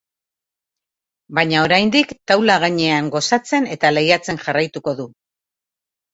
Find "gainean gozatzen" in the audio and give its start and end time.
2.65-3.69